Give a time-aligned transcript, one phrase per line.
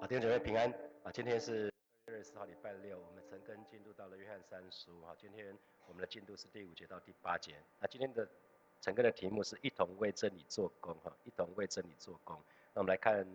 [0.00, 1.12] 啊，弟兄姐妹平安啊！
[1.12, 1.70] 今天是
[2.06, 5.12] 二月四号，礼拜六，我们陈根进入到了约翰三书啊。
[5.18, 5.54] 今天
[5.86, 7.56] 我们的进度是第五节到第八节。
[7.78, 8.26] 那今天的
[8.80, 12.34] 陈根的题目是一同为真理做工哈，一同为真理做工。
[12.72, 13.26] 那我们来看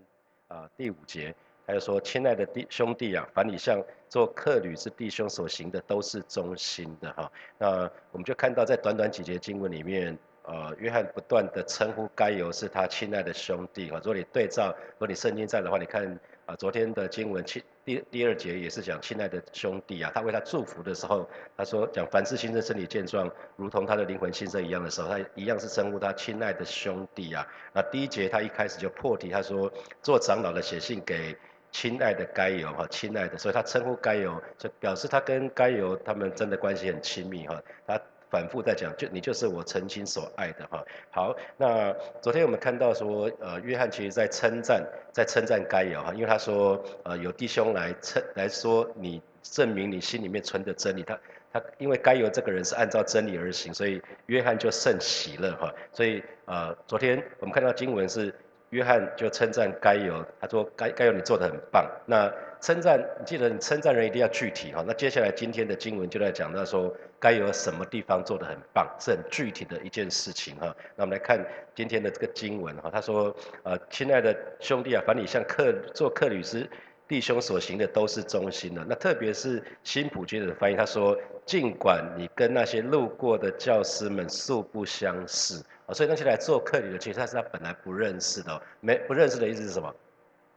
[0.47, 1.35] 啊第五节，
[1.67, 3.79] 他就说：亲爱的弟兄弟啊，凡你向
[4.09, 7.31] 做客旅之弟兄所行的，都是忠心的哈。
[7.59, 10.17] 那我们就看到在短短几节经文里面。
[10.47, 13.97] 呃，约翰不断的称呼该犹是他亲爱的兄弟啊。
[13.97, 20.11] 如果你对照，如果你圣经在的话，你看啊，昨天的经文亲第第二节也是讲亲爱的兄弟啊。
[20.13, 21.27] 他为他祝福的时候，
[21.57, 27.47] 他说讲凡事新生，身体健壮，如同他的灵魂新生一样的时候，他一样是称呼他亲爱的兄弟啊。
[27.73, 29.71] 那第一节他一开始就破题，他说
[30.03, 31.35] 做长老的写信给
[31.71, 37.59] 亲爱的该犹哈，亲爱的，所以他称呼该犹，就表示他跟该犹他们真的关系很亲密哈。
[37.87, 37.99] 他。
[38.35, 40.83] 反复在讲，就你就是我曾经所爱的哈。
[41.09, 51.03] 好，那昨天我们看到说，呃，约翰其实在称赞，在称赞该有哈，因为他说，呃，有弟兄来称来说，你证明你心里面存的真理。
[51.03, 51.17] 他
[51.53, 55.73] 他因为该有这个人是按照真理而行，所以约翰就甚喜乐哈。
[55.93, 58.35] 所以呃，昨天我们看到经文是
[58.71, 61.89] 约翰就称赞该有，他说该该有你做的很棒。
[62.05, 62.29] 那
[62.61, 64.83] 称赞，记得你称赞人一定要具体哈。
[64.87, 66.95] 那接下来今天的经文就在讲到说。
[67.17, 70.75] 该有什么地方做得很棒，是很具体的一件事情哈。
[70.95, 76.69] 那我们来看今天的这个经文哈，他说：呃，亲爱的兄弟啊，凡你向客做客旅时，
[77.07, 78.85] 弟兄所行的都是忠心的。
[78.87, 85.59] 那特别是新普君的翻译，他说：尽管你跟那些路过的教师们素不相识，
[85.93, 88.61] 所以那些来做客旅的，其实他是他本来不认识的。
[88.81, 89.91] 没不认识的意思是什么？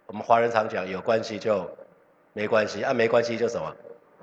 [0.05, 1.71] 我们华人常讲有关系就
[2.39, 3.75] 没关系啊，没关系就什么？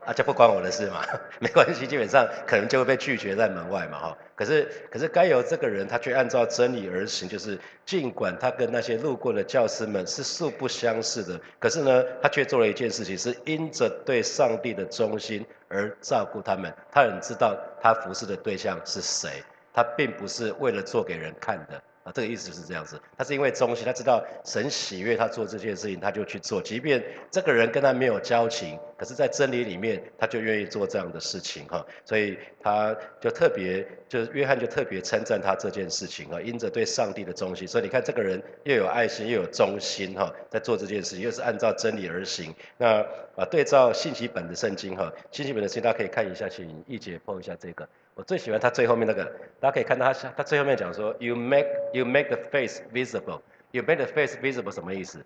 [0.06, 1.04] 啊，就不关我的事嘛，
[1.42, 4.18] 没关系，基本上可能就会被拒绝在门外嘛，哈。
[4.38, 16.74] 可是，可是该由这个人，他却按照真理而行，就是尽管他跟那些路过的教师们是素不相识的，可是呢，他却做了一件事情，是因着对上帝的忠心而照顾他们。
[16.94, 21.82] 他很知道他服侍的对象是谁，他并不是为了做给人看的。
[22.06, 42.54] 啊，这个意思是这样子，他是因为忠心，他知道神喜悦他做这件事情，他就去做，即便这个人跟他没有交情，可是，在真理里面，他就愿意做这样的事情哈，所以他就特别，就是约翰就特别称赞他这件事情啊，因着对上帝的忠心，所以你看这个人又有爱心又有忠心哈，在做这件事情，又是按照真理而行。
[42.78, 43.04] 那
[43.36, 47.90] 啊，对照信息本的圣经哈，信息本的圣经大家可以看一下，请一解剖一下这个。
[48.16, 49.26] 我最喜欢他最后面那个，
[49.60, 53.42] 大家可以看到他他最后面讲说，You make you make the face visible.
[53.72, 55.24] You make the face visible 什么意思？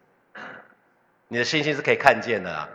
[1.28, 2.68] 你的信心是可以看见的啊。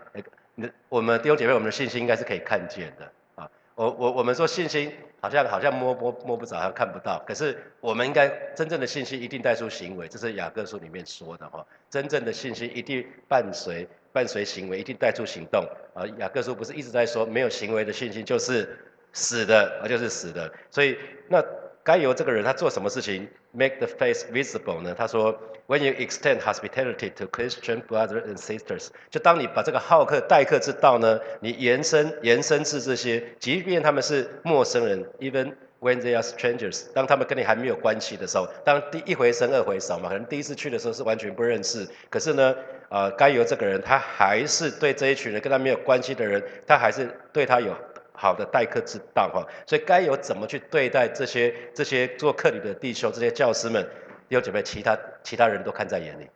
[0.54, 3.50] 你我们弟兄姐妹，我们的信心应该是可以看见的啊。
[3.75, 7.20] 我我我们说信心好像好像摸摸摸不着，好像看不到。
[7.26, 11.66] 可是我们应该真正的信心一定带出行为，这是雅各书里面说的哈。
[11.91, 16.06] 真正的信心一定伴随伴随行为，一定带出行动啊。
[16.19, 18.78] 雅各书不是一直在说，没有行为的信心就是。
[19.14, 20.98] 死的，而就是死的，所以
[21.28, 21.42] 那
[21.84, 24.94] 该由这个人他做什么事情，make the face visible 呢？
[24.97, 25.32] 他说
[25.69, 42.56] ，When you extend hospitality to Christian brothers and sisters，就当你把这个好客待客之道呢，你延伸延伸至这些，即便他们是陌生人，even when they are strangers，当他们跟你还没有关系的时候，当第一回生二回熟嘛，可能第一次去的时候是完全不认识，可是呢，
[42.88, 47.76] 呃，该由这个人他还是对这一群人跟他没有关系的人，他还是对他有。
[48.14, 53.82] 好的待客之道哈，所以该有怎么去对待这些这些做客旅的弟兄、这些教师们，
[54.28, 56.30] 弟兄姐妹，其他其他人都看在眼里，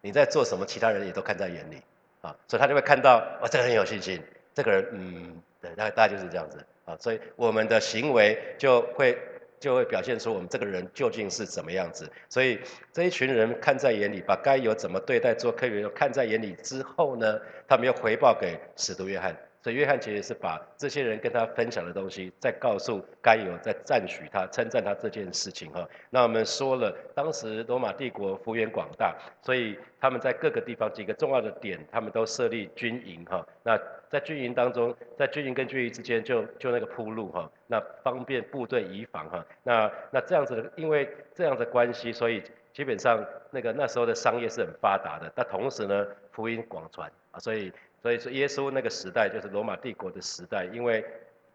[0.00, 1.80] 你在做什么，其他人也都看在眼里。
[2.22, 4.22] 啊，所以他就会看到，哇，这个人有信心，
[4.52, 6.58] 这个人，嗯，对，大大概就是这样子。
[6.84, 9.18] 啊，所以我们的行为就会
[9.58, 12.60] 就会表现出我们这个人究竟是怎么样子，所以
[12.92, 19.34] 这一群人看在眼里，把该有怎么对待做客旅看在眼里之后呢，他们又回报给使徒约翰。
[19.62, 25.86] 所以约翰其实是把这些人跟他分享的东西，再告诉该有，再赞许他、称赞他这件事情哈。
[26.08, 33.46] 那我们说了，当时罗马帝国幅员广大，所以他们在各个地方几个重要的点，他们都设立军营哈。
[33.62, 39.44] 那在军营当中，在军营跟军营之间就就那个铺路哈，那方便部队移防哈。
[39.62, 42.42] 那那这样子的，因为这样的关系，所以
[42.72, 45.30] 基本上那个那时候的商业是很发达的。
[45.34, 47.70] 但同时呢，福音广传啊，所以。
[48.02, 51.04] 所以说，耶稣那个时代就是罗马帝国的时代，因为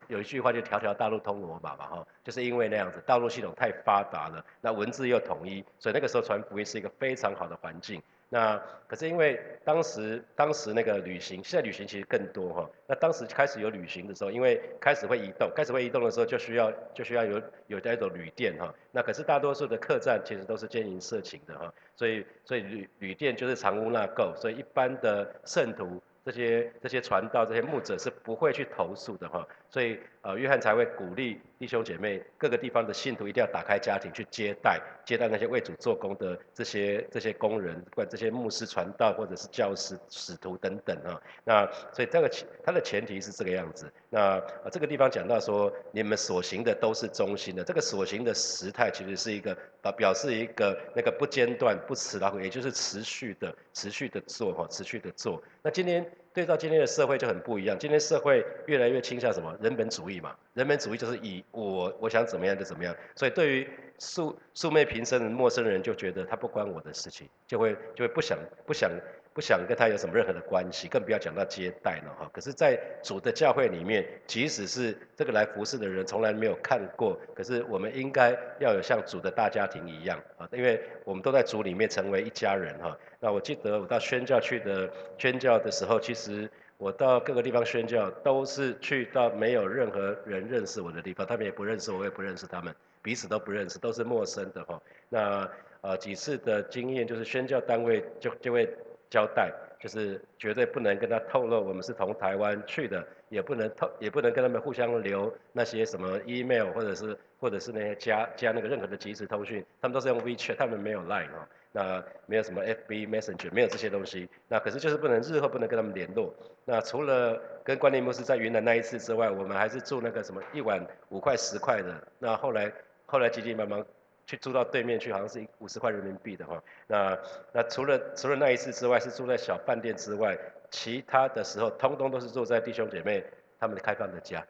[0.08, 8.00] 有一句话就“条条大路通罗马”嘛，哈，就是因为那样子，道路系统太发达了，那文字又统一，所以那个时候传福音是一个非常好的环境。
[8.30, 12.70] 那可是因为当时当时那个旅行，现在旅行其实更多哈。
[12.88, 18.74] 那当时开始有旅行的时候，因为开始会移动，开始会移动的时候就需要就需要有有那种旅店哈。
[18.92, 26.02] 那可是大多数的客栈其实都是经营色情的哈，所以所以旅旅店就是藏污纳垢，所以一般的圣徒。
[26.26, 43.92] 这些这些传道这些牧者是不会去投诉的哈，所以呃约翰才会鼓励弟兄姐妹各个地方的信徒一定要打开家庭去接待接待那些为主做工的这些这些工人，不管这些牧师传道或者是教师使徒等等啊，那所以这个前它的前提是这个样子。
[44.10, 44.42] 那
[44.72, 55.44] 这个地方讲到说你们所行的都是忠心的，这个所行的时态其实是一个表表示一个那个不间断不辞劳苦，也就是持续的持续的做哈，持续的做。
[55.62, 60.36] 那今天对照今天的社会就很不一样，今天社会越来越倾向什么人本主义嘛？
[60.54, 68.92] 人本主义就是以我我想怎么样就怎么样，所以对于素素昧平生的陌生人就觉得他不关我的事情，就会就会不想不想。
[69.36, 72.32] 不想跟他有什么任何的关系，更不要讲到接待了哈。
[72.32, 82.98] 可是，在主的教会里面，即使是这个来服侍的人从来没有看过，可是我们应该要有像主的大家庭一样啊，因为我们都在主里面成为一家人哈。
[83.20, 94.82] 那我记得我到宣教去的宣教的时候，其实我到各个地方宣教，都是去到没有任何人认识我的地方，他们也不认识我，我也不认识他们，彼此都不认识，都是陌生的哈。
[95.10, 95.46] 那
[95.82, 98.74] 呃几次的经验就是宣教单位就就会。
[99.10, 114.28] 交代就是绝对不能跟他透露我们是从台湾去的，也不能透，也不能跟他们互相留那些什么 email 或者是或者是那些加加那个任何的即时通讯，他们都是用 WeChat，他们没有 Line 啊，那没有什么 FB Messenger，没有这些东西。
[114.48, 116.34] 那可是就是不能日后不能跟他们联络。
[116.64, 121.94] 那除了跟关联牧师在云南那一次之外，我们还是住那个什么一晚五块十块的。
[122.18, 122.72] 那后来
[123.06, 123.86] 后来急急忙忙。
[124.26, 126.62] 去住到对面去，好像是五十块人民币的哈。
[126.88, 127.18] 那
[127.52, 130.38] 那除了除了那一次之外，是住在小饭店之外，
[130.72, 133.24] 其他的时候通通都是住在弟兄姐妹
[133.60, 134.46] 他们的开放的家。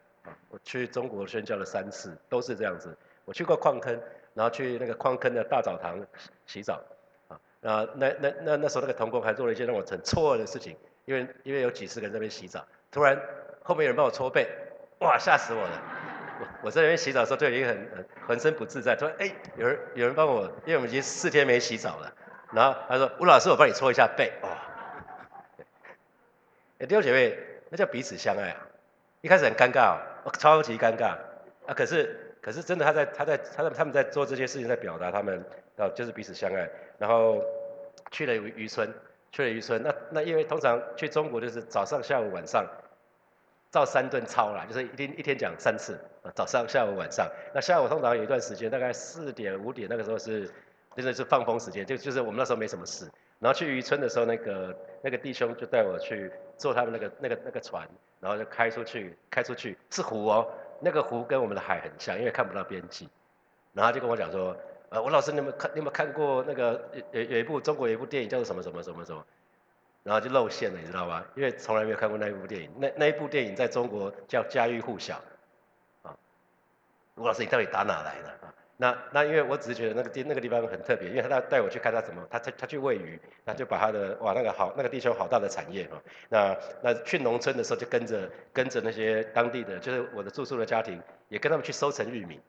[0.50, 2.96] 我去中国宣教了三次，都是这样子。
[3.26, 4.00] 我去过矿坑，
[4.34, 6.04] 然后去那个矿坑的大澡堂
[6.46, 6.82] 洗澡。
[7.28, 10.76] 啊，那那那那那时候那个童工还做了一件让我很错愕的事情，
[11.06, 13.20] 因为因为有几十个人在那边洗澡，突然
[13.64, 14.48] 后面有人帮我搓背，
[15.00, 15.82] 哇，吓死我了。
[16.40, 22.14] 我我在那边洗澡的时候就已经很很浑身不自在，突然哎有人有人帮我，因为我们已经四天没洗澡了，
[22.52, 24.50] 然后他说吴老师我帮你搓一下背，哇，
[26.80, 27.38] 弟兄姐妹
[27.70, 28.58] 那叫彼此相爱啊，
[29.22, 31.16] 一开始很尴尬哦，超级尴尬。
[31.66, 35.44] 啊，可是可是真的他在他在他在他们在做这些事情在表达他们
[35.78, 37.42] 啊就是彼此相爱，然后
[38.12, 38.94] 去了渔村
[39.32, 42.66] 去了渔村，那那因为通常去中国就是早上下午晚上。
[43.76, 46.00] 照三顿操啦，就是一天一天讲三次，
[46.34, 47.30] 早上、下午、晚上。
[47.54, 50.50] 那下午通常有一段时间，大概四点、五点那个时候是，
[50.96, 53.06] 真的是放风时间，就就是我们那时候没什么事。
[53.38, 57.86] 然后去渔村的时候，那个那个弟兄就带我去坐他们那个那个那个船，
[58.22, 60.48] 然后就开出去，开出去是湖哦，
[60.80, 63.10] 那个湖跟我们的海很像，因为看不到边际。
[63.74, 64.56] 然后就跟我讲说，
[64.88, 65.70] 呃，吴老师，你有没有看？
[65.74, 66.82] 你有没有看过那个
[67.12, 69.26] 有有一部中国有一部电影叫做什么什么什么什么？
[70.06, 71.26] 然后就露馅了，你知道吗？
[71.36, 75.20] 因为从来没有看过那一部电影，那那一部电影在中国叫家喻户晓，
[76.04, 76.16] 啊，
[77.16, 78.54] 吴老师你到底打哪来的啊？
[78.78, 85.98] 那那因为我只是觉得那个地那个地方很特别，因为他带我去看他怎么，他他他去喂鱼，他就把他的哇那个好那个地球好大的产业啊，
[86.30, 92.40] 那那去农村的时候就跟着跟着那些当地的，就是我的住宿的家庭，也跟他们去收成玉米。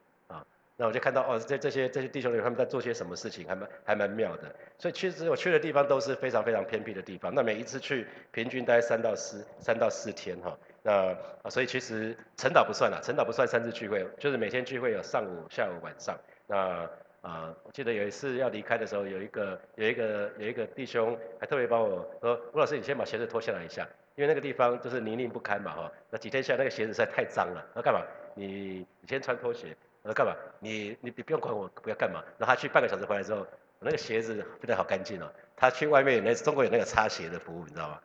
[0.79, 4.55] 那我就看到哦，这这些这些弟兄们他们在做些什么事情，还蛮还蛮妙的。
[4.77, 7.35] 所以其实我去的地方都是非常非常偏僻的地方。
[7.35, 10.57] 那每一次去平均大概三到四三到四天哈。
[10.83, 11.17] 那，
[11.49, 16.15] 所以其实晨岛不算了，晨岛不算三次聚会，就是每天聚会有上午、下午、晚上。
[16.47, 16.89] 那
[17.23, 25.91] 啊，我记得有一次要离开的时候，有一个有一个有一个弟兄还特别帮我说，吴老师你先把鞋子脱下来一下，因为那个地方就是泥泞不堪嘛哈。
[26.11, 28.03] 那几天下来那个鞋子实在太脏了，那干嘛？
[28.35, 29.75] 你你先穿拖鞋。
[30.07, 30.33] 我说干嘛？
[30.61, 32.23] 你你你不用管我，不要干嘛？
[32.39, 33.47] 然后他去半个小时回来之后，我
[33.81, 35.29] 那个鞋子变得好干净哦。
[35.57, 37.99] 他去外面有那中国有那个擦鞋的服务，你知道吗？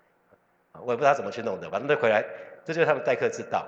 [0.82, 2.26] 我也不知道怎么去弄的，反正回来，
[2.66, 3.68] 这就是他们待客之道。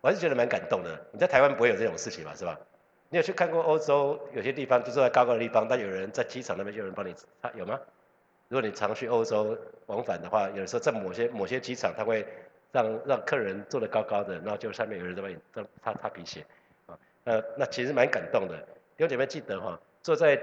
[0.00, 1.06] 我还是觉得蛮感动的。
[1.12, 2.58] 你在台湾不会有这种事情嘛，是吧？
[3.10, 7.78] 你有去看过欧洲有些地方，就坐在高高的地方，但有人在机场那边就有人帮你擦，有吗？
[8.48, 9.56] 如果你常去欧洲
[9.86, 12.26] 往返的话，有的时候在某些某些机场，他会
[12.72, 16.44] 让让客人坐得高高的，然后就上面有人在帮你擦擦擦皮鞋。
[17.28, 18.56] 呃，那其实蛮感动的。
[18.96, 20.40] 弟兄姐妹记得哈，坐在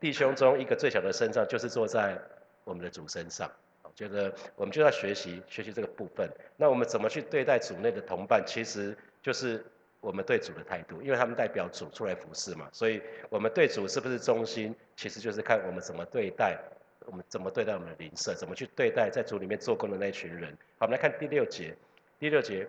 [0.00, 2.18] 弟兄中一个最小的身上，就是坐在
[2.64, 3.50] 我们的主身上。
[3.94, 6.26] 觉得我们就要学习学习这个部分。
[6.56, 9.62] 那我们怎么去对待组内的同伴，其实就是
[10.00, 16.58] 我们对主的态度，因为他们代表主出来服侍嘛，所以我们对主是不是忠心，其实就是看我们怎么对待，
[17.04, 20.50] 我们怎么对待我们的邻舍，怎么去对待在主里面做工的那群人。
[20.78, 21.76] 好，我们来看第六节，
[22.18, 22.66] 第六节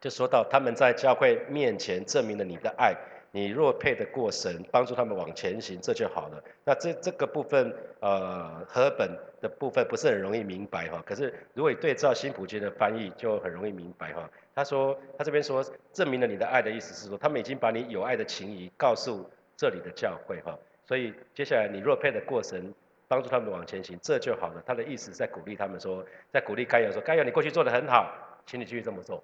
[0.00, 2.94] 就说到他们在教会面前证明了你的爱。
[3.32, 6.42] 你若配得过神，帮助他们往前行，这就好了。
[6.64, 9.10] 那这这个部分，呃，和本
[9.42, 11.02] 的部分不是很容易明白哈。
[11.04, 14.30] 可是如果你对照新普金的翻译，就很容易明白哈。
[14.54, 15.62] 他说，他这边说，
[15.92, 20.58] 证明了你的爱的意思是说，他们已经把你有爱的情谊告诉这里的教会哈。
[20.86, 22.72] 所以接下来，你若配得过神，
[23.06, 24.62] 帮助他们往前行，这就好了。
[24.64, 28.10] 他的意思在鼓励他们说，在鼓励该有说，该有你过去做的很好，
[28.46, 29.22] 请你继续这么做。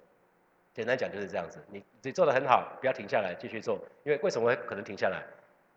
[0.73, 3.79] 简单讲就是这样子，你你做的很好，不要停下来，继续做。
[4.03, 5.23] 因为为什么可能停下来？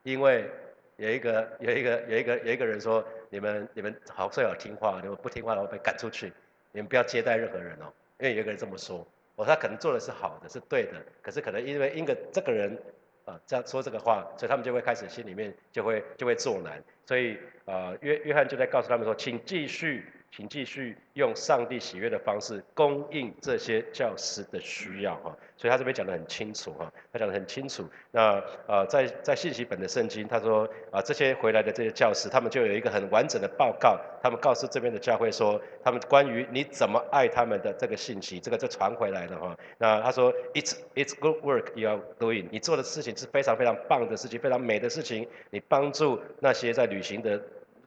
[0.02, 0.48] 因为
[0.96, 6.32] 有一个有一个有一个有一个人说，你们你们好最好听话，你们不听话的话被赶出去，
[6.72, 7.92] 你们不要接待任何人哦。
[8.18, 12.80] 因为有一个人这么说，哦，他可能做的是好的，是对的，可是可能因为因为这个人
[13.26, 16.82] 啊这样说这个话，所以他们就会开始心里面就会就会作难。
[17.04, 17.36] 所以
[17.66, 20.06] 啊约约翰就在告诉他们说，请继续。
[20.36, 27.88] 请继续用上帝喜悦的方式供应这些教师的需要哈，所以他这边讲得很清楚哈，他讲得很清楚。
[28.10, 28.38] 那
[28.68, 39.58] 呃，在在信息本的圣经，他说啊，这些回来的这些教师，他们就有一个很完整的报告，他们告诉这边的教会说，他们关于你怎么爱他们的这个信息，这个就传回来了哈。
[39.78, 47.40] 那他说，it's it's good work you are doing，你做的事情是非常非常棒的事情，非常美的事情，你帮助那些在旅行的。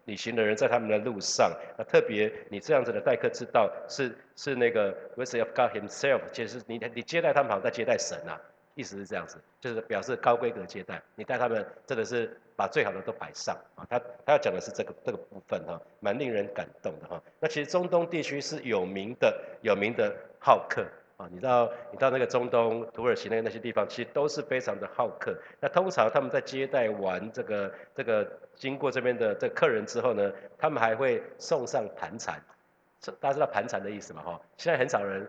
[0.10, 8.42] 旅行的人在他们的路上，那特别你这样子的待客之道，是是那个 w i s of God Himself，其实你你接待他们好像在接待神啊，
[8.74, 17.22] 意思是这样子，就是表示高规格接待，你带他们真的是把最好的都摆上啊，他他要讲的是这个这个部分哈，蛮令人感动的哈。
[17.40, 20.84] 那其实中东地区是有名的有名的好客。
[21.20, 25.38] 啊，你到你到那个中东土耳其那那些地方，其实都是非常的好客。
[25.60, 32.42] 那通常他们在接待完这个这个经过这边的这客人之后呢，他们还会送上盘缠。
[33.20, 34.22] 大家知道盘缠的意思吗？
[34.24, 35.28] 哈，现在很少人，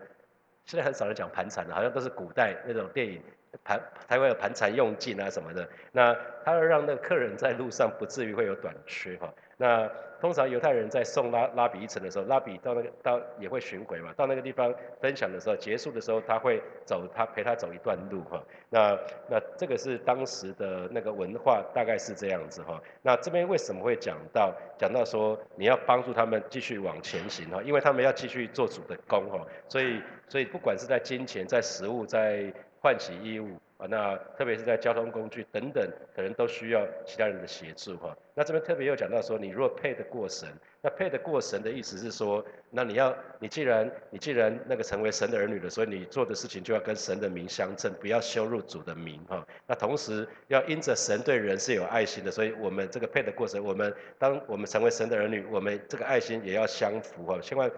[0.63, 3.21] 现在很少人讲盘缠了，好像都是古代那种电影
[3.61, 5.67] 盘台湾有盘缠用尽啊什么的。
[5.91, 9.29] 那他要让那个客人在路上不至于会有短缺哈。
[9.61, 9.87] 那
[10.19, 18.41] 通常犹太人在送拉拉比一程的时候，拉比到那个到也会巡回嘛，到那个地方分享的时候，结束的时候他会走他陪他走一段路哈。
[18.71, 18.97] 那
[19.29, 22.81] 那这个是当时的那个文化大概是这样子哈。
[23.03, 27.61] 那这边为什么会讲到讲到说你要帮助他们继续往前行哈？
[27.61, 32.51] 因为他们要继续做主的工哈，所以所以不管是在金钱、在食物、在
[32.81, 33.49] 换洗衣物。
[33.81, 35.83] 啊，那特别是在交通工具等等，
[36.15, 38.15] 可能都需要其他人的协助哈。
[38.33, 40.47] 那这边特别又讲到说，你若配得过神，
[40.81, 49.45] 那配得过神的意思是说，那你要，你既然你既然那个成为神的儿女了，所以你做的事情就要跟神的名相称，不要羞辱主的名哈。
[49.67, 57.37] 那同时要因着神对人是有爱心的，所以我们这个配得过神，我们当我们成为神的儿女，我们这个爱心也要相符哈。
[57.41, 57.69] 千万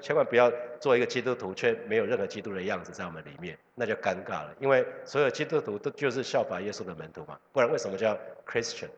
[0.00, 3.56] 千万不要做一个基督徒，却没有任何基督的样子在我们里面。
[3.74, 8.88] 那就尴尬了，因为所有基督徒都就是效法耶稣的门徒嘛，不然为什么叫 Christian？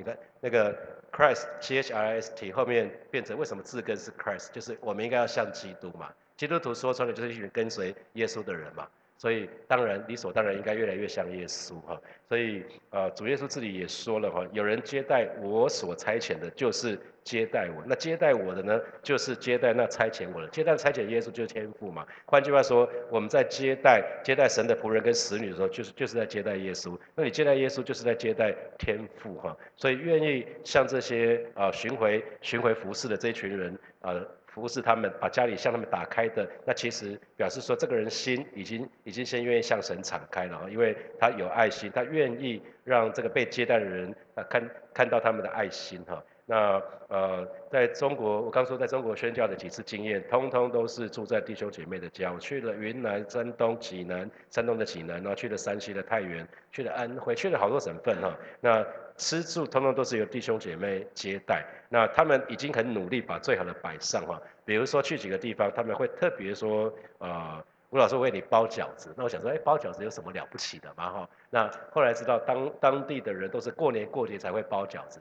[0.00, 0.74] 你看那个
[1.12, 4.50] Christ C H R S T 后面变成为什么字根是 Christ？
[4.50, 8.88] 就是我们应该要像基督嘛，基督徒说穿了就是一群跟随耶稣的人嘛。
[9.20, 17.84] 所以当然理所当然应该越来越像耶稣哈，所以呃主耶稣自己也说了哈，有人接待我所差遣的，就是接待我。
[17.86, 20.48] 那接待我的呢，就是接待那差遣我的。
[20.48, 22.06] 接待差遣耶稣就是天父嘛。
[22.24, 26.98] 换句话说，我们在接待接待神的仆人跟使女的时候，就是就是在接待耶稣。
[27.14, 29.54] 那你接待耶稣，就是在接待天父哈。
[29.76, 34.14] 所以愿意像这些啊巡回巡回服侍的这群人啊。
[34.52, 46.22] 服侍他们，把家里向他们打开的，那其实表示说，这个人心已经已经先愿意向神敞开了，因为他有爱心，他愿意让这个被接待的人啊看看到他们的爱心哈。
[46.46, 52.32] 那呃，在中国，我刚说在中国宣教的几次经验，通通都是住在弟兄姐妹的家。
[52.32, 58.36] 我去了云南、山东、济南，山东的济南，然后去了山西的太原，去了安徽，去了好多省份哈。
[58.60, 58.84] 那
[59.20, 61.62] 吃住通通都是由弟兄姐妹接待。
[61.90, 64.40] 那他们已经很努力把最好的摆上哈。
[64.64, 69.12] 比如说去几个地方，他们会特别说，呃，吴老师为你包饺子。
[69.14, 71.28] 那我想说，哎，包饺子有什么了不起的嘛哈？
[71.50, 75.20] 那后来知道，当当地的人都是过年过节才会包饺子。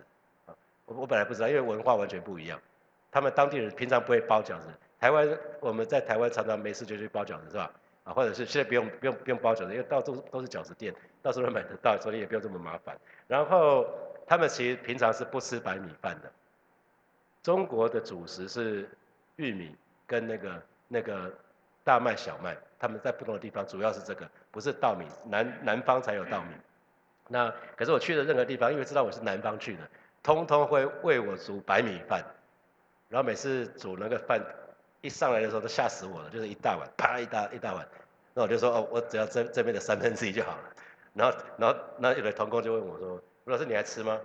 [0.86, 2.58] 我我本来不知道，因为文化完全不一样。
[3.12, 5.28] 他们当地人平常不会包饺子，台湾
[5.60, 7.70] 我们在台湾常常没事就去包饺子是吧？
[8.14, 12.98] 或者是现在不用不用不用包饺子，因为到处都是饺子店，到处都买得到，所以也不用这么麻烦。
[13.28, 13.86] 然后
[14.28, 16.32] 他们其实平常是不吃白米饭的。
[17.42, 18.90] 中国的主食是
[19.38, 19.76] 玉米
[20.06, 21.34] 跟那个那个
[21.84, 26.50] 大麦、小麦，他们在不同的地方主要是这个，不是稻米，南南方才有稻米。
[27.28, 29.88] 那可是我去的任何地方，因为知道我是南方去的，
[30.22, 32.24] 通通会为我煮白米饭，
[33.08, 34.44] 然后每次煮那个饭
[35.02, 37.88] 一上来的时候都吓死我了，就是一大碗，啪一大一大碗，
[38.40, 40.64] 那我就说哦，我只要这这边的三分之一就好了。
[41.14, 44.18] 然后然后那有的同工就问我说，吴老师你还吃吗？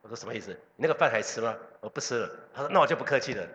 [0.00, 0.52] 我说什么意思？
[0.76, 1.54] 你那个饭还吃吗？
[1.80, 2.30] 我不吃了。
[2.54, 3.46] 他说那我就不客气了，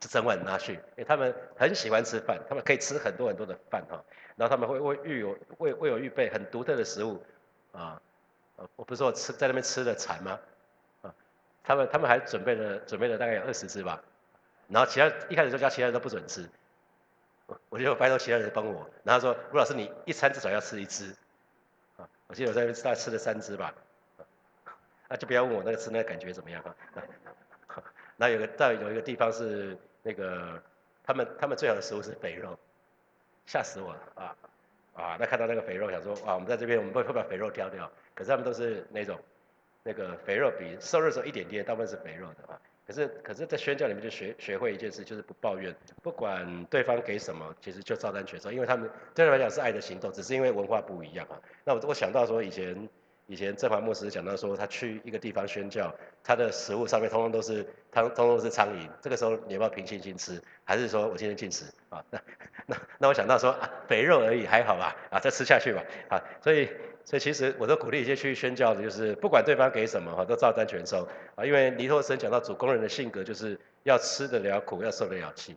[0.00, 0.72] 就整碗拿去。
[0.72, 4.04] 因为他们很喜欢吃饭，他们可以吃很多很多的饭哈。
[4.34, 7.24] 然后他们会为预有为为我预备很独特的食物。
[7.70, 8.02] 啊，
[8.74, 10.40] 我不是说吃在那边吃的馋吗？
[11.02, 11.14] 啊，
[11.62, 14.02] 他们他们还准备了准备了大概有二十只吧，
[14.66, 16.50] 然后其他一开始就叫其他人都不准吃，
[17.68, 21.14] 我就拜托其他人帮我，然后说吴老师你一餐至少要吃一只，
[21.96, 23.74] 啊，我记得我在那边大概吃了三只吧，
[25.08, 26.74] 啊，就不要问我那个吃那个感觉怎么样啊，
[28.16, 30.62] 那有个在有一个地方是那个
[31.02, 32.58] 他们他们最好的食物是肥肉，
[33.46, 34.36] 吓死我了啊。
[34.94, 37.90] 啊，那看到那个肥肉，想说，啊，我们在这边，我们会会把肥肉挑掉。
[38.14, 39.18] 可是他们都是那种，
[39.82, 42.60] 那个肥肉比瘦肉少一点点，大部分是肥肉的啊。
[42.86, 51.40] 可是，可是，在宣教里面就学学会一件事，就是不抱怨，不管对方给什么，其实就照单全收，因为他们对他们来讲是爱的行动，只是因为文化不一样啊。
[51.64, 52.88] 那我我想到说以前。
[53.26, 58.88] 以前正华牧师讲到说，他去一个地方宣教，他的食物上面通通都是，通通通是苍蝇。
[59.00, 62.04] 这个时候你要不要平心吃，还是说我今天禁食啊？
[62.10, 62.20] 那
[62.66, 66.68] 那那我想到说啊，肥肉而已还好吧，啊再吃下去吧，啊，所以
[67.04, 71.44] 所以其实我都鼓励一些去宣教的，就是不管对方给什么哈，都照单全收啊。
[71.46, 75.56] 因为尼托生讲到主工人的性格，就是要吃得了苦，要受得了气。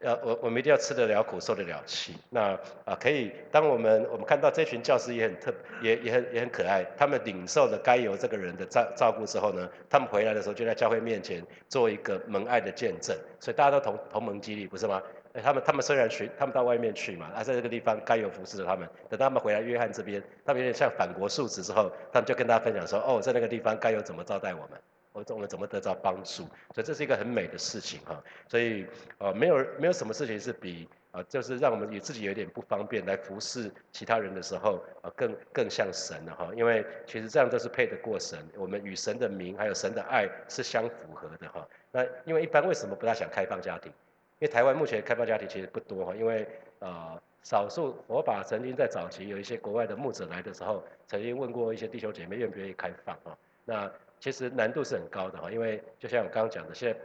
[0.00, 2.14] 呃我我们一定要吃得了苦，受得了气。
[2.30, 5.52] 那啊，可以当我们我们看到这群教师也很特，
[5.82, 6.84] 也也很也很可爱。
[6.96, 13.16] 他们领受了该由这个人的照照顾之后呢，他们回来的时候就在教会面前做一个门爱的见证。
[13.40, 15.02] 所以大家都同同盟激励，不是吗？
[15.42, 24.80] 他们他们虽然去，他们到外面去嘛，啊，在这个地方该有服侍的他们，等他们回来约翰这边，他们有点像反国述职之后，他们就跟大家分享说，哦，在那个地方该有怎么招待我们。
[25.12, 26.44] 我们怎么得到帮助？
[26.74, 28.22] 所以这是一个很美的事情哈。
[28.46, 28.86] 所以
[29.18, 36.50] 呃，没有没有什么事情是比啊，就是让我们与自己有点不方便来服侍其他人的时候啊，更更像神的哈。
[36.54, 41.66] 因为其实这样都是配得过神，我们与神的名还有神的爱是相符合的哈。
[41.90, 43.90] 那因为一般为什么不大想开放家庭？
[44.38, 46.14] 因为台湾目前开放家庭其实不多哈。
[46.14, 46.46] 因为
[46.80, 53.36] 呃，少数佛法曾经在早期有一些国外的牧者来的时候，曾经问过一些弟兄姐妹愿不愿意开放哈。
[53.64, 56.98] 那其实难度是很高的哈，因为就像我刚刚讲的，现在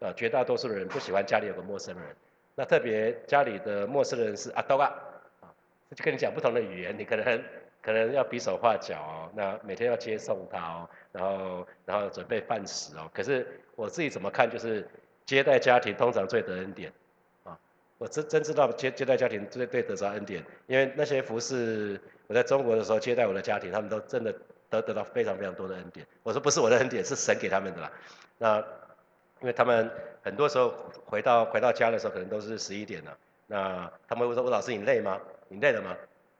[0.00, 2.04] 呃绝大多数的人不喜欢家里有个陌生人，
[2.54, 4.92] 那特别家里的陌生人是阿多啊，
[5.40, 5.46] 啊，
[5.94, 7.42] 就跟你讲不同的语言，你可能
[7.80, 14.86] 可能要比手画脚哦，那每天要接送他哦，然后然后准备饭食哦，可是我自己怎么看就是
[15.24, 16.92] 接待家庭通常最得恩典
[17.44, 17.56] 啊，
[17.98, 24.34] 我真真知道接接待家庭最最得着恩典，因为那些服侍我在中国的时候接待我的家庭，他们都真的。
[24.70, 26.06] 得得到非常非常多的恩典。
[26.22, 27.92] 我说不是我的恩典，是神给他们的啦。
[28.38, 28.58] 那
[29.40, 29.90] 因为他们
[30.22, 30.74] 很多时候
[31.04, 33.16] 回到回到家的时候，可能都是十一点了。
[33.46, 35.20] 那他们会说：“吴老师，你累吗？
[35.48, 35.96] 你累了吗？”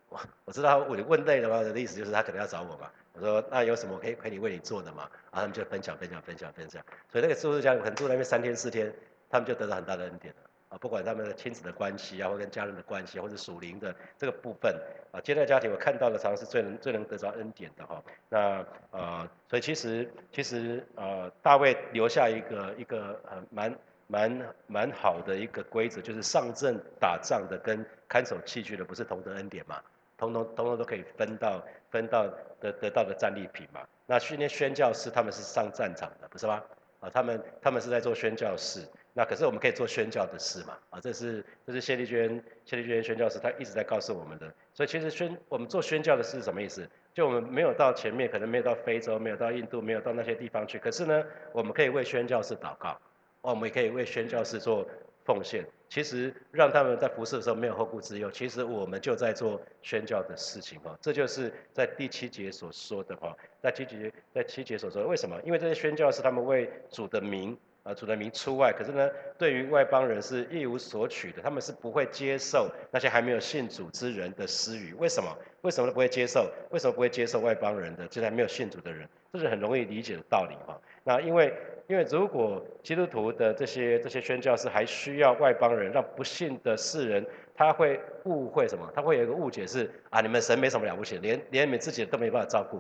[0.09, 2.91] 我我知道我问累了吗的意思，就是他可能要找我嘛。
[3.13, 6.83] 我说：“那有什么可以可以为你做的嘛？”然后他们就分享分享分享分享。
[7.11, 8.93] 所以那个住宿家可能住那边三天四天，
[9.31, 10.51] 他们就得到很大的恩典了。
[10.69, 14.75] 啊，不管他们的亲子的关系啊，或跟家人的关系，或者属灵的这个部分
[15.13, 18.03] 啊，接待家庭我看到的常常是最能最能得着恩典的哈。
[18.29, 23.73] 那呃，所以其实其实呃，大卫留下一个一个呃蛮
[24.09, 29.81] 蛮蛮好的一个规则，就是上阵打仗的跟看守器具的不是同得恩典嘛，
[30.19, 32.27] 通通通通都可以分到分到
[32.59, 33.83] 得得到的战利品嘛。
[34.05, 36.61] 那训练宣教士他们是上战场的，不是吗？
[36.99, 38.81] 啊，他们他们是在做宣教士。
[39.19, 40.77] 那可是我们可以做宣教的事嘛？
[40.91, 44.53] 啊，这是这是谢丽娟谢丽娟宣教师，他一直在告诉我们的。
[44.75, 46.87] 所以其实宣我们做宣教的事是什么意思？
[47.15, 50.79] 就我们没有到前面，可能没有到非洲，没有到印度，没有到那些地方去。
[50.79, 53.01] 可是呢，我们可以为宣教士祷告，
[53.41, 54.87] 我们也可以为宣教士做
[55.25, 55.65] 奉献。
[55.89, 58.31] 其实让他们在服侍的时候没有后顾之忧。
[58.31, 60.95] 其实我们就在做宣教的事情哦。
[61.01, 65.41] 这就是在第七节所说的话，在七节在七节所说，为什么？
[65.43, 67.57] 因为这些宣教士他们为主的名。
[67.87, 74.93] 啊，主的名出外，可是呢，对于外邦人是一无所取的，他们是不会接受那些还没有信主之人的私语。
[74.95, 75.33] 为什么？
[75.61, 76.51] 为什么不会接受？
[76.71, 78.05] 为什么不会接受外邦人的？
[78.09, 80.77] 就是还没有信主的人，这是很容易理解的道理哈。
[81.05, 81.55] 那因为，
[81.87, 88.91] 因为如果基督徒的这些这些宣教是还需要外邦人，让不信的世人他会误会什么？
[88.93, 92.79] 他会有一个误解是啊，你们神没什么了不起，连连你们自己都没办法照顾，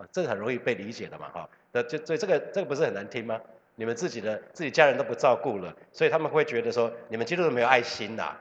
[0.00, 1.50] 啊，这个很容易被理解的嘛哈。
[1.72, 3.40] 那就所以这个这个不是很难听吗？
[3.78, 8.34] 你们自己的自己家人都不照顾了，所以他们会觉得说，你们基督徒没有爱心呐，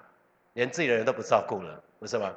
[0.53, 2.33] 连自己的人都不照顾了，不是吗？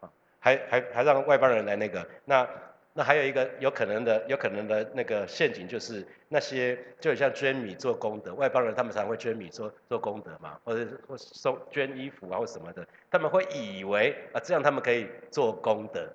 [0.00, 0.10] 啊，
[0.40, 2.48] 还还还让外邦人来那个，那
[2.92, 16.12] 那还有一个有可能的有可能的那个陷阱就是那些就很像捐米做功德，外邦人他们常会捐米做做功德嘛，或者或收捐衣服啊或什么的，他们会以为啊这样他们可以做功德，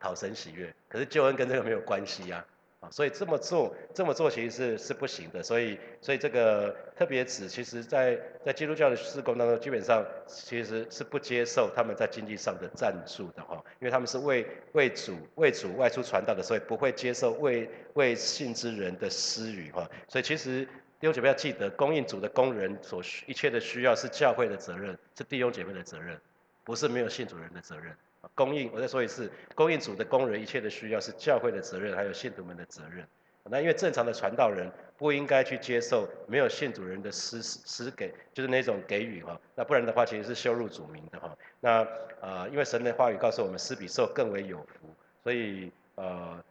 [0.00, 2.38] 讨神喜悦，可是救恩跟这个没有关系呀。
[2.38, 5.42] 啊，啊所以这么做，这么做其实是是不行的。
[5.42, 19.90] 所以，所以这个特别指，其实在在基督教的施工当中，基本上其实是不接受他们在经济上的赞助的哈，因为他们是为为主为主外出传道的，所以不会接受为为信之人的施予哈。
[20.06, 20.64] 所以其实
[21.00, 26.16] 弟兄姐妹要记得，供应主的工人所需一切的需要是教会的责任，是弟兄姐妹的责任，
[26.62, 27.92] 不是没有信主人的责任。
[28.34, 33.06] 供应，我再说一次，供应主的工人一切的需要是教会的责任，还有信徒们的责任。
[33.50, 39.40] 那因为正常的传道人不应该去接受没有信主人的施施给，就是那种给予哈。
[39.54, 41.34] 那不然的话，其实是羞辱主名的哈。
[41.60, 41.86] 那
[42.20, 46.44] 呃，因为神的话语告诉我们，施比受更为有福，所以呃，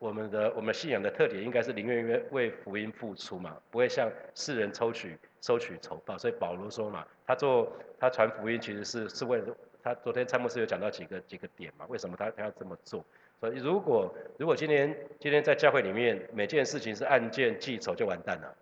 [0.00, 6.18] 我们的我们信仰的特点应该是宁愿为为福音付出嘛，不会向世人抽取收取酬报。
[6.18, 7.70] 所以保罗说嘛，他做
[8.00, 9.56] 他传福音其实是是为了。
[9.82, 11.84] 他昨天参谋师有讲到几个几个点嘛？
[11.88, 13.04] 为什么他他要这么做？
[13.40, 18.54] 所以如果如果今天今天在教会里面每件事情是按件计酬就完蛋了。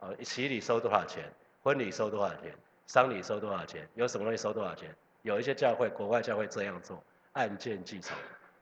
[0.00, 1.24] 啊，洗礼收多少钱？
[1.62, 2.52] 婚礼收多少钱？
[2.86, 3.88] 丧礼收多少钱？
[3.94, 4.94] 有什么东西收多少钱？
[5.22, 7.02] 有一些教会国外教会这样做，
[7.32, 8.14] 按件计酬，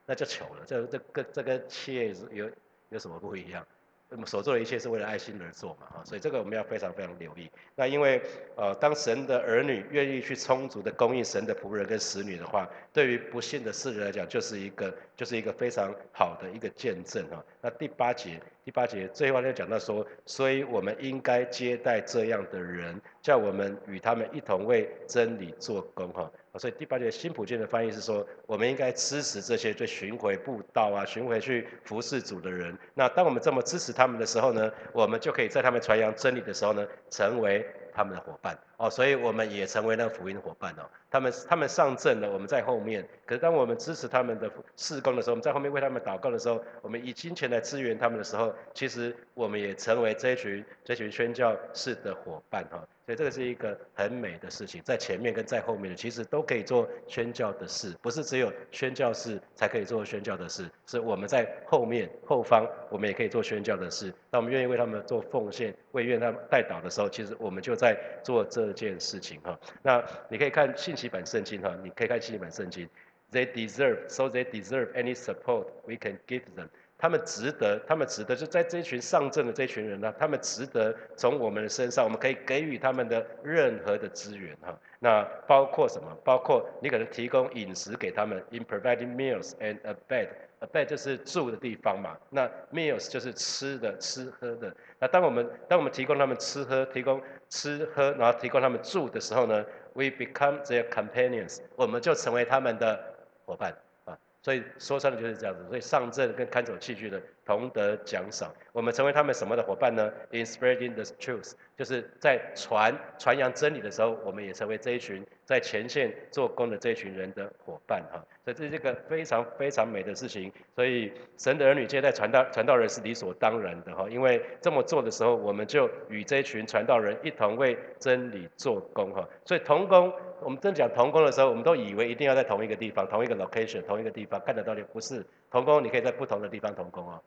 [0.07, 0.65] 那就糗了。
[0.67, 2.51] 这这跟这跟企业有
[2.89, 3.67] 有什么不一样？
[4.09, 7.51] 我们所做的一切是为了爱心而做嘛，啊，所以这个我们要非常非常留意。
[7.75, 8.23] 那因为
[8.55, 17.45] 呃，当神的儿女愿意去充足的供应神的仆人跟使女的话，对于不幸的世人来讲，就是一个就是一个非常好的一个见证啊。
[17.61, 26.31] 那第八节第八节最后就讲到说，所以我们应该接待这样的人，叫我们与他们一同为真理做工哈。
[26.57, 32.79] 所以第八节新普金的翻译是说，我们应该支持这些对巡回布道啊、巡回去服侍主的人。
[32.95, 38.57] 那当我们这么支持他们的时候呢，我们就可以在他们传扬真理的时候呢，成为他们的伙伴。
[38.77, 40.83] 哦，所以我们也成为那个福音伙伴哦。
[41.11, 43.07] 他们他们上阵了，我们在后面。
[43.25, 52.87] 可是当我们支持他们的事工的时候，我们在后面为他们祷告的时候，我们以金钱来支援他们的时候，其实我们也成为这群这群宣教士的伙伴哈。
[53.07, 64.13] 所以这个是一个很美的事情，在前面跟在后面的其实都可以做宣教的事，不是只有宣教士才可以做宣教的事，是我们在后面后方，我们也可以做宣教的事。
[64.29, 69.59] 当我们愿意为他们做奉献，为愿他们带祷的时候，其实我们就在做这这件事情哈。
[69.83, 72.89] 那你可以看信息版圣经哈，你可以看信息版圣经。
[73.33, 76.69] They deserve, so they deserve any support we can give them.
[76.99, 84.79] 他们值得，他们值得，就在这群上阵的这群人呢，他们值得从我们的身上，我们可以给予他们的任何的资源哈。
[85.01, 86.17] 那包括什么？
[86.25, 90.29] 包括你可能提供饮食给他们，in providing meals and a bed
[90.73, 92.17] bed 就是住的地方嘛。
[92.31, 94.75] 那 meals 就是吃的，吃喝的。
[94.99, 99.65] 那当我们当我们提供他们吃喝，提供吃喝，然后提供他们住的时候呢
[99.95, 102.99] ，we become their companions，我们就成为他们的
[103.45, 104.17] 伙伴啊。
[104.43, 118.21] 所以说穿了就是这样子，所以上阵跟看守器具的同得奖赏，我们成为他们什么的伙伴呢？In spreading the truth，就是在传传扬真理的时候，我们也成为这一群在前线做工的这一群人的伙伴哈。
[118.45, 120.53] 所以这是一个非常非常美的事情。
[120.75, 129.27] 所以神的儿女接待传道传道人是理所当然的哈，因为这么做的时候，我们就与这一群传道人一同为真理做工哈。
[129.45, 130.13] 所以同工。
[130.43, 137.23] 我们正讲童工的时候，我们都以为一定要在同一个地方、同一个 location、同一个地方看得到的，不是童工，你可以在不同的地方童工哦。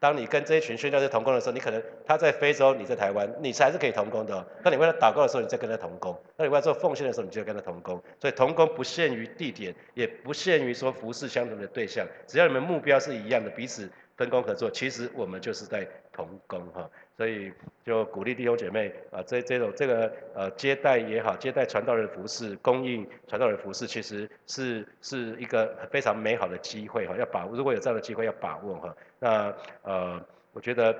[0.00, 4.46] 当你跟这一群宣教士同工的时候，你可能他在非洲，你在台湾，你才是可以同工的哦。
[4.64, 8.02] 当你为他祷告的时候，你再跟他同工；当你为他做奉献的时候，你就要跟他同工。
[8.18, 16.90] 所以同工不限于地点，也不限于说服侍相同的对象，只要你们目标是一样的，彼此分工合作，其实我们就是在同工哈。
[17.16, 17.50] 所以
[17.82, 28.94] 就鼓励弟兄姐妹啊，这这种这个呃接待也好，接待传道人服饰，供应传道人服饰，其实是是一个非常美好的机会哈，要把握，如果有这样的机会要把握哈。
[29.18, 30.94] 那呃，我觉得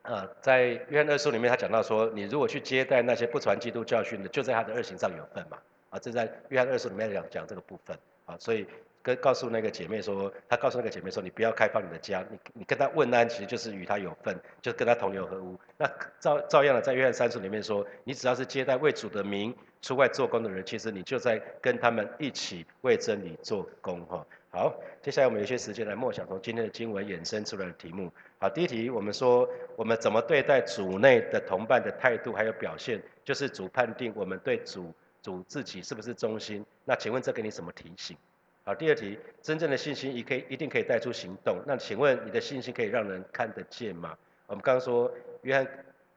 [0.00, 5.58] 呃在约翰二书里面他讲到说，你如果去接待那些不传基督教训的，就在他的二行上有份嘛
[5.90, 8.66] 啊，这在约翰二书里面讲讲这个部分啊，所以。
[9.04, 15.60] 跟告诉那个姐妹说，他告诉那个姐妹说，你不要开放你的家，你你跟他问安，其实就是与他有份，就跟他同流合污。
[15.76, 15.86] 那
[16.18, 24.26] 照照样的，在约翰三书里面说，你只要是接待为主的名出外做工的人，其实你就在跟他们一起为真理做工哈。
[24.50, 28.10] 好，接下来我们有些时间来默想从今天的经文衍生出来的题目。
[28.38, 28.48] 好。
[28.48, 36.64] 第一题我们说我们怎么对待组内的同伴的态度还有表现，就是主判定我们对主主自己是不是忠心。
[36.84, 38.16] 那请问这给你什么提醒？
[38.66, 41.62] 好，第二题，真正的信心一可以一定可以带出行动。
[41.66, 44.16] 那请问你的信心可以让人看得见吗？
[44.46, 45.68] 我们刚刚说约翰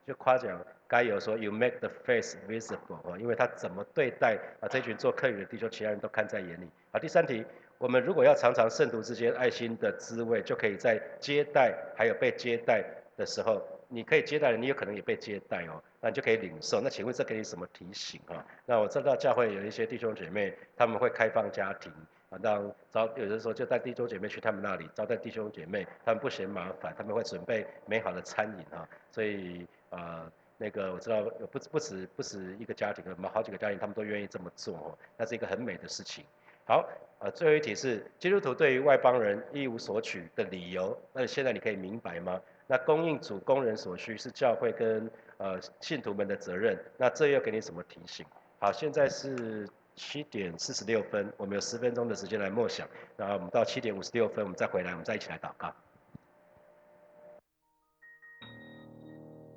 [0.06, 0.58] 就夸奖
[0.88, 6.70] 该有说 You make the face visible 啊，因为他怎么对待啊这群做客语的弟兄，其他人都看在眼里。
[6.92, 7.44] 好，第三题。
[7.80, 12.84] 我们如果要尝尝圣徒之间爱心的滋味，就可以在接待还有被接待
[13.16, 16.82] 的时候，你可以接待人，你有可能也被接待哦，那你就可以领受。
[16.82, 18.44] 那请问这给你什么提醒啊？
[18.66, 21.92] 那我知道教会有一些弟兄姐妹，他们会开放家庭
[22.30, 36.26] 啊，让招有的时候就带弟兄姐妹去他们那里招待弟兄姐妹，他们不嫌麻烦，他们会准备美好的餐饮啊，所以啊，那个我知道有不不止不止一个家庭，我们好几个家庭他们都愿意这么做哦，那是一个很美的事情。
[36.66, 36.86] 好，
[37.20, 42.42] 呃，最后一题是基督徒对于外邦人一无所取的理由，那现在你可以明白吗？
[42.68, 48.26] 那供应主工人所需是教会跟呃信徒们的责任，那这又给你什么提醒？
[48.60, 49.66] 好，现在是
[49.98, 55.74] 七点四十六分，我们有十分钟的时间来默想，然后我们到七点五十六分我们再回来，我们再一起来祷告。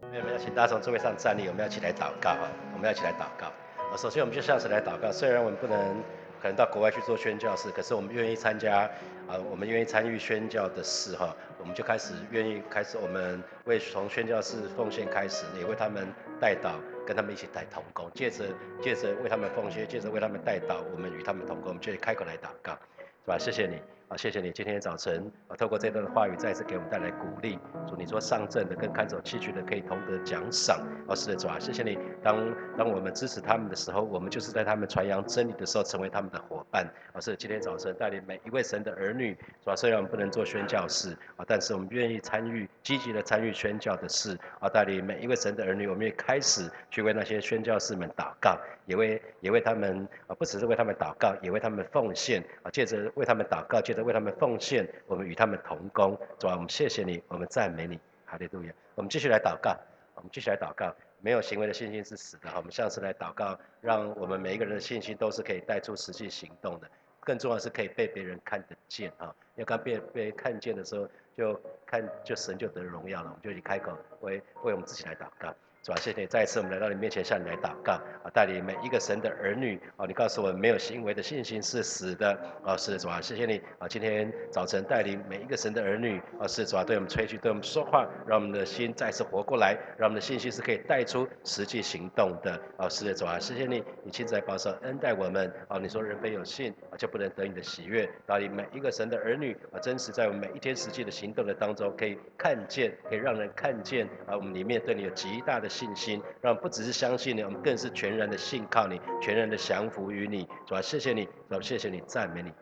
[0.03, 2.50] 我们要请大家从座位上站立，我们要一起来祷告啊！
[2.72, 3.46] 我们要一起来祷告。
[3.46, 6.03] 啊，首先我们就向神来祷告，虽然我们不能。
[6.40, 8.90] 可能到国外去做宣教士，可是我们愿意参加，
[9.29, 16.09] 啊，我们愿意参与宣教的事哈，我们就开始愿意开始，我们为从宣教士奉献开始，也为他们
[16.40, 18.44] 带导，跟他们一起带同工，借着
[18.83, 23.38] 借着为他们奉献，借着为他们带导，我们与他们同工，我们就开口来祷告，是吧？
[23.38, 24.00] 谢谢你。
[24.11, 27.57] 啊，谢谢你今天早晨啊，透过这段的话语，再次给我们带来鼓励。
[27.88, 30.85] 主，你说上阵的跟看守器具的可以同得奖赏。
[31.07, 31.96] 哦，是的，主啊，谢谢你。
[32.20, 36.85] 当当我们支持他们的时候，我们就是在他们传扬真理的时候，成为他们的伙伴。
[37.12, 39.33] 啊，是今天早晨带领每一位神的儿女，
[39.64, 44.37] 主啊，虽然我们不能做宣教士啊，但是我们愿意参与，积极的参与宣教的事。
[44.59, 52.42] 啊，带领每一位神的儿女，我们也开始去为那些宣教士们祷告，也为也为他们啊，不只是为他们祷告，也为他们奉献。
[52.64, 54.00] 啊，借着为他们祷告，借着。
[54.05, 58.73] 为他们奉献，我们与他们同工，主啊，我们谢谢你，我们赞美你，哈利路亚。
[58.95, 59.77] 我们继续来祷告，
[60.15, 60.95] 我们继续来祷告。
[61.23, 66.89] 没有行为的信心是死的，我们下次来祷告，让我们每一个人的信心都是可以带出实际行动的。
[67.21, 69.35] 更重要的是可以被别人看得见啊！
[69.57, 73.27] 要刚被被看见的时候，就看就神就得荣耀了。
[73.29, 75.55] 我们就去开口为为我们自己来祷告。
[75.83, 105.70] 主啊，谢谢你再一次我们来到你面前向你来祷告啊，带领每一个神的儿女啊，你告诉我们没有行为的信心是死的啊，是的主啊，谢谢你啊，今天早晨带领每一个神的儿女啊，是主啊，对我们吹嘘，对我们说话，让我们的心再次活过来，让我们的信心是可以带出实际行动的啊，是的主啊，谢谢你，你亲自来保守恩待我们啊，你说人非有信啊就不能得你的喜悦，带领每一个神的儿女啊，真实在我们每一天实际的行动的当中，可以看见，可以让人看见啊，我们里面对你有极大的。
[105.71, 110.47] 信心，让不只是相信你，我们更是全然的信靠你，全然的降服于你。
[110.67, 112.53] 主啊谢谢你，主啊谢谢你，赞美你。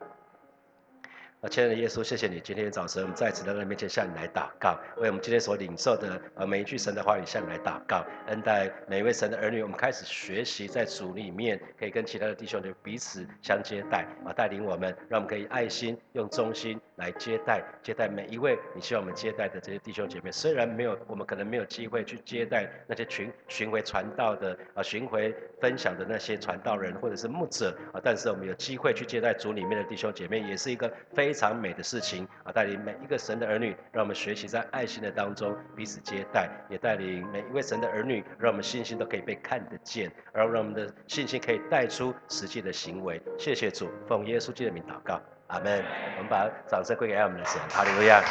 [1.40, 2.40] 啊，亲爱的耶稣，谢谢你！
[2.40, 9.62] 今天早晨，我们再次来到你面前，向你来祷告，为我们今天所领受的呃每一句神的话语，向你来祷告，恩待每一位神的儿女。
[9.62, 20.32] 我们开始学习在主里面，可以跟其他的弟兄的彼此相接待啊，带领我们，让我们可以爱心用忠心来接待接待每一位你希望我们接待的这些弟兄姐妹。
[20.32, 31.27] 虽然没有我们可能没有机会去接待那些群巡回传道的啊巡回分享的那些传道人或者是牧者啊，但是我们有机会去接待主里面的弟兄姐妹，也是一个非。
[31.28, 32.50] 非常美的事情啊！
[32.50, 43.20] 带领每一个神的儿女，让我们学习在爱心的当中彼此接待，也带领每一位神的儿女，让我们信心都可以被看得见，然后让我们的信心可以带出实际的行为。
[43.38, 45.84] 谢谢主，奉耶稣基督的名祷告，阿门。
[46.16, 48.22] 我们把掌声归给我们的神，哈利路亚。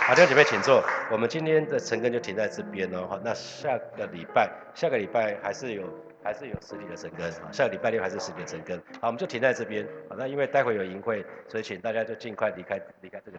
[0.00, 0.82] 好，弟兄姐妹请坐。
[1.12, 3.06] 我们今天的晨更就停在这边哦。
[3.08, 5.84] 好，那下个礼拜，下个礼拜还是有。
[6.28, 13.36] 还是有实体的神根，下个礼拜六还是实体的神根，好，我们就停在这边，好，那因为待会有营会，所以请大家就尽快离开离开这个。